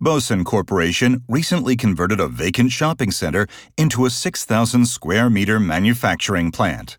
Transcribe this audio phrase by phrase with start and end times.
[0.00, 6.98] Bosun Corporation recently converted a vacant shopping center into a 6,000 square meter manufacturing plant.